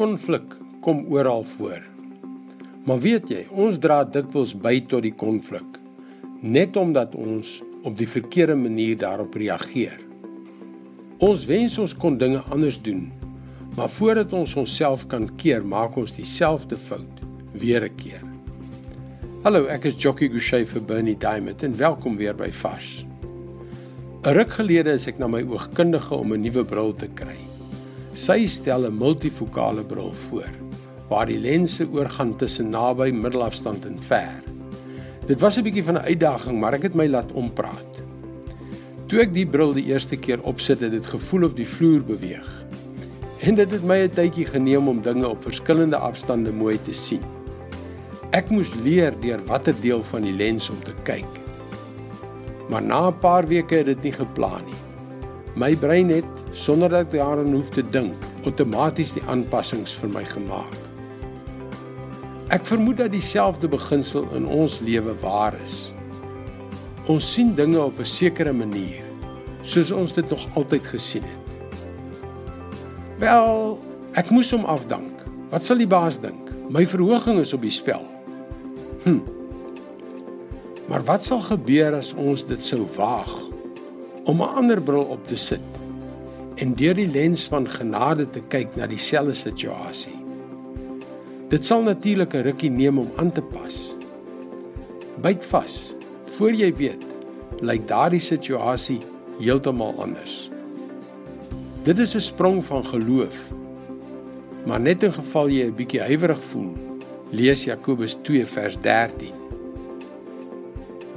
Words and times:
Konflik 0.00 0.54
kom 0.80 1.04
oral 1.12 1.42
voor. 1.44 1.82
Maar 2.88 3.00
weet 3.04 3.28
jy, 3.28 3.40
ons 3.52 3.76
dra 3.76 3.98
dikwels 4.08 4.54
by 4.56 4.78
tot 4.88 5.04
die 5.04 5.12
konflik 5.12 5.76
net 6.40 6.78
omdat 6.80 7.12
ons 7.20 7.58
op 7.84 7.98
die 7.98 8.08
verkeerde 8.08 8.56
manier 8.56 8.96
daarop 8.96 9.36
reageer. 9.36 9.98
Ons 11.20 11.44
wens 11.50 11.76
ons 11.84 11.92
kon 11.92 12.16
dinge 12.16 12.40
anders 12.48 12.78
doen, 12.80 13.10
maar 13.76 13.92
voordat 13.92 14.32
ons 14.32 14.56
onsself 14.62 15.04
kan 15.12 15.28
keer, 15.36 15.60
maak 15.60 16.00
ons 16.00 16.16
dieselfde 16.16 16.80
fout 16.80 17.20
weer 17.52 17.84
'n 17.84 17.94
keer. 18.00 18.24
Hallo, 19.44 19.66
ek 19.66 19.84
is 19.84 20.00
Jockey 20.00 20.28
Gouchee 20.32 20.64
vir 20.64 20.80
Bernie 20.80 21.18
Diamond 21.18 21.62
en 21.62 21.76
welkom 21.76 22.16
weer 22.16 22.34
by 22.34 22.50
Fas. 22.50 23.04
'n 24.24 24.32
Ruk 24.32 24.50
gelede 24.50 24.92
is 24.92 25.06
ek 25.06 25.18
na 25.18 25.26
my 25.26 25.42
oogkundige 25.42 26.14
om 26.14 26.32
'n 26.32 26.40
nuwe 26.40 26.64
bril 26.64 26.92
te 26.92 27.08
kry. 27.14 27.36
Sy 28.14 28.46
stel 28.46 28.86
'n 28.86 28.98
multifokale 28.98 29.82
bril 29.82 30.12
voor 30.12 30.50
waar 31.10 31.26
die 31.26 31.38
lense 31.38 31.88
oorgaan 31.90 32.36
tussen 32.36 32.70
naby, 32.70 33.10
middelafstand 33.10 33.84
en 33.86 33.98
ver. 33.98 34.42
Dit 35.26 35.40
was 35.40 35.58
'n 35.58 35.62
bietjie 35.62 35.84
van 35.84 35.94
'n 35.94 36.06
uitdaging, 36.06 36.60
maar 36.60 36.72
ek 36.72 36.82
het 36.82 36.94
my 36.94 37.06
laat 37.06 37.32
ompraat. 37.32 38.02
Toe 39.06 39.20
ek 39.20 39.34
die 39.34 39.46
bril 39.46 39.72
die 39.72 39.84
eerste 39.84 40.16
keer 40.16 40.42
opsit, 40.42 40.80
het 40.80 40.90
dit 40.90 41.06
gevoel 41.06 41.44
of 41.44 41.54
die 41.54 41.66
vloer 41.66 42.04
beweeg. 42.04 42.64
En 43.40 43.54
dit 43.54 43.70
het 43.70 43.82
my 43.82 43.96
'n 43.96 44.10
tydjie 44.10 44.46
geneem 44.46 44.88
om 44.88 45.02
dinge 45.02 45.28
op 45.28 45.42
verskillende 45.42 45.96
afstande 45.96 46.52
mooi 46.52 46.78
te 46.82 46.92
sien. 46.92 47.22
Ek 48.30 48.50
moes 48.50 48.74
leer 48.74 49.14
deur 49.20 49.40
watter 49.44 49.74
deel 49.80 50.02
van 50.02 50.22
die 50.22 50.32
lens 50.32 50.70
om 50.70 50.82
te 50.84 50.94
kyk. 51.02 51.32
Maar 52.68 52.82
na 52.82 53.08
'n 53.08 53.18
paar 53.18 53.46
weke 53.46 53.74
het 53.74 53.86
dit 53.86 54.02
nie 54.02 54.12
geplan 54.12 54.64
nie. 54.64 54.74
My 55.54 55.76
brein 55.76 56.08
het 56.08 56.39
sonder 56.52 56.90
dat 56.90 57.06
ek 57.06 57.12
daaraan 57.14 57.54
hoef 57.54 57.70
te 57.74 57.82
dink, 57.82 58.14
outomaties 58.44 59.14
die 59.14 59.22
aanpassings 59.30 59.92
vir 60.00 60.10
my 60.10 60.24
gemaak. 60.24 60.76
Ek 62.50 62.66
vermoed 62.66 62.98
dat 62.98 63.12
dieselfde 63.14 63.70
beginsel 63.70 64.26
in 64.34 64.46
ons 64.46 64.80
lewe 64.82 65.14
waar 65.22 65.54
is. 65.62 65.92
Ons 67.10 67.28
sien 67.32 67.54
dinge 67.54 67.78
op 67.78 67.98
'n 67.98 68.04
sekere 68.04 68.52
manier, 68.52 69.04
soos 69.62 69.90
ons 69.90 70.12
dit 70.12 70.30
nog 70.30 70.46
altyd 70.54 70.86
gesien 70.86 71.22
het. 71.22 71.50
Wel, 73.18 73.78
ek 74.12 74.30
moes 74.30 74.50
hom 74.50 74.64
afdank. 74.64 75.26
Wat 75.50 75.64
sal 75.64 75.76
die 75.76 75.86
baas 75.86 76.20
dink? 76.20 76.50
My 76.70 76.86
verhoging 76.86 77.38
is 77.38 77.52
op 77.52 77.62
die 77.62 77.70
spel. 77.70 78.06
Hm. 79.02 79.20
Maar 80.88 81.04
wat 81.04 81.24
sal 81.24 81.40
gebeur 81.40 81.94
as 81.94 82.14
ons 82.14 82.46
dit 82.46 82.62
sou 82.62 82.86
waag 82.96 83.30
om 84.24 84.42
'n 84.42 84.54
ander 84.56 84.82
bril 84.82 85.04
op 85.04 85.26
te 85.26 85.36
sit 85.36 85.60
en 86.60 86.74
deur 86.76 86.94
die 86.94 87.08
lens 87.08 87.46
van 87.48 87.68
genade 87.68 88.26
te 88.28 88.42
kyk 88.52 88.76
na 88.76 88.88
dieselfde 88.90 89.34
situasie? 89.36 90.16
Dit 91.50 91.64
sal 91.66 91.82
natuurlik 91.82 92.34
'n 92.34 92.44
rukkie 92.46 92.70
neem 92.70 92.98
om 92.98 93.10
aan 93.16 93.32
te 93.32 93.42
pas. 93.42 93.96
Byt 95.20 95.44
vas. 95.44 95.94
Voor 96.36 96.52
jy 96.52 96.74
weet, 96.76 97.04
lyk 97.60 97.88
daardie 97.88 98.20
situasie 98.20 99.00
heeltemal 99.40 99.94
anders. 99.98 100.50
Dit 101.82 101.98
is 101.98 102.14
'n 102.14 102.20
sprong 102.20 102.64
van 102.64 102.84
geloof. 102.84 103.48
Maar 104.66 104.80
net 104.80 105.02
in 105.02 105.12
geval 105.12 105.48
jy 105.48 105.64
'n 105.66 105.74
bietjie 105.74 106.00
huiwerig 106.00 106.40
voel, 106.40 106.72
lees 107.30 107.64
Jakobus 107.64 108.16
2 108.22 108.46
vers 108.46 108.76
13. 108.80 109.34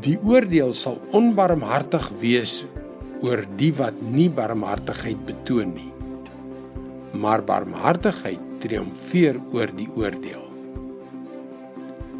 Die 0.00 0.18
oordeel 0.24 0.72
sal 0.72 1.00
onbarmhartig 1.10 2.10
wees 2.20 2.64
oor 3.24 3.44
die 3.56 3.72
wat 3.78 3.96
nie 4.02 4.28
barmhartigheid 4.32 5.22
betoon 5.28 5.72
nie. 5.76 5.92
Maar 7.16 7.44
barmhartigheid 7.46 8.42
triomfeer 8.60 9.38
oor 9.54 9.72
die 9.76 9.88
oordeel. 9.96 10.44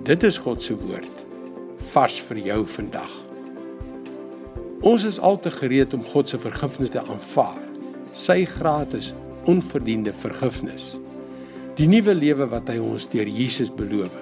Dit 0.07 0.23
is 0.23 0.39
God 0.39 0.63
se 0.63 0.77
woord 0.79 1.25
vars 1.93 2.17
vir 2.29 2.39
jou 2.43 2.61
vandag. 2.67 3.13
Ons 4.87 5.05
is 5.09 5.19
al 5.23 5.39
te 5.43 5.51
gereed 5.51 5.95
om 5.97 6.05
God 6.13 6.29
se 6.31 6.39
vergifnis 6.41 6.93
te 6.95 7.03
aanvaar. 7.03 7.61
Sy 8.17 8.45
gratis, 8.49 9.13
onverdiende 9.51 10.13
vergifnis. 10.17 10.97
Die 11.77 11.89
nuwe 11.91 12.15
lewe 12.17 12.49
wat 12.51 12.71
hy 12.73 12.79
ons 12.83 13.09
deur 13.13 13.29
Jesus 13.29 13.71
beloof. 13.73 14.15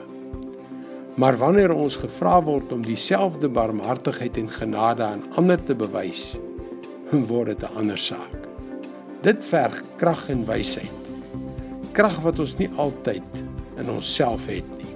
Maar 1.20 1.38
wanneer 1.38 1.75
ons 1.75 1.97
gevra 2.00 2.41
word 2.43 2.72
om 2.75 2.82
dieselfde 2.82 3.49
barmhartigheid 3.49 4.41
en 4.41 4.50
genade 4.50 5.04
aan 5.06 5.22
ander 5.38 5.60
te 5.62 5.76
bewys, 5.78 6.34
word 7.22 7.47
dit 7.47 7.62
'n 7.62 7.76
ander 7.78 7.98
saak. 7.98 8.48
Dit 9.22 9.44
verg 9.44 9.82
krag 9.97 10.28
en 10.28 10.44
wysheid. 10.47 10.91
Krag 11.92 12.19
wat 12.20 12.38
ons 12.38 12.56
nie 12.58 12.70
altyd 12.76 13.22
in 13.78 13.91
onsself 13.91 14.47
het 14.47 14.66
nie. 14.76 14.91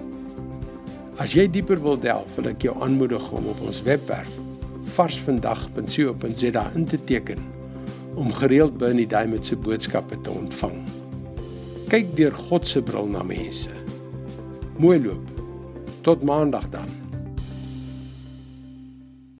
As 1.17 1.33
jy 1.33 1.49
dieper 1.51 1.81
wil 1.83 1.99
delf, 1.99 2.37
wil 2.37 2.51
ek 2.51 2.63
jou 2.63 2.75
aanmoedig 2.83 3.31
om 3.33 3.47
op 3.47 3.61
ons 3.61 3.83
webwerf 3.83 4.31
varsvandag.co.za 4.85 6.71
in 6.75 6.85
te 6.85 7.05
teken 7.05 7.39
om 8.15 8.33
gereeld 8.33 8.79
Bernie 8.79 9.07
Diamond 9.07 9.47
se 9.47 9.57
boodskappe 9.57 10.21
te 10.21 10.31
ontvang. 10.31 10.79
Kyk 11.89 12.17
deur 12.17 12.35
God 12.35 12.67
se 12.67 12.83
bril 12.83 13.07
na 13.07 13.23
mense. 13.23 13.71
Mooi 14.77 14.99
loop. 15.03 15.31
Tot 16.03 16.23
maandag 16.23 16.69
dan. 16.71 17.08